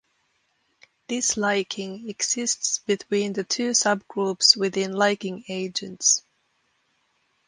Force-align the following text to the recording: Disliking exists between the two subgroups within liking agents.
Disliking 1.07 2.09
exists 2.09 2.79
between 2.87 3.33
the 3.33 3.43
two 3.43 3.69
subgroups 3.69 4.57
within 4.57 4.93
liking 4.93 5.45
agents. 5.47 6.23